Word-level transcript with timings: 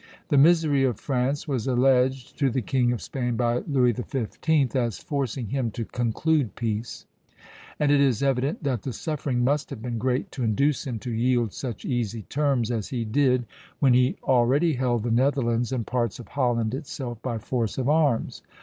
The 0.29 0.37
misery 0.39 0.83
of 0.83 0.99
France 0.99 1.47
was 1.47 1.67
alleged 1.67 2.35
to 2.39 2.49
the 2.49 2.63
King 2.63 2.91
of 2.91 3.03
Spain 3.03 3.35
by 3.37 3.59
Louis 3.67 3.93
XV., 3.93 4.75
as 4.75 4.97
forcing 4.97 5.49
him 5.49 5.69
to 5.69 5.85
conclude 5.85 6.55
peace; 6.55 7.05
and 7.79 7.91
it 7.91 8.01
is 8.01 8.23
evident 8.23 8.63
that 8.63 8.81
the 8.81 8.93
suffering 8.93 9.43
must 9.43 9.69
have 9.69 9.83
been 9.83 9.99
great 9.99 10.31
to 10.31 10.43
induce 10.43 10.87
him 10.87 10.97
to 11.01 11.11
yield 11.11 11.53
such 11.53 11.85
easy 11.85 12.23
terms 12.23 12.71
as 12.71 12.87
he 12.87 13.05
did, 13.05 13.45
when 13.79 13.93
he 13.93 14.17
already 14.23 14.73
held 14.73 15.03
the 15.03 15.11
Netherlands 15.11 15.71
and 15.71 15.85
parts 15.85 16.17
of 16.17 16.29
Holland 16.29 16.73
itself 16.73 17.21
by 17.21 17.37
force 17.37 17.77
of 17.77 17.87
arms. 17.87 18.41